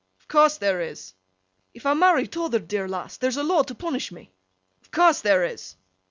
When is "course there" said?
0.27-0.81, 4.89-5.43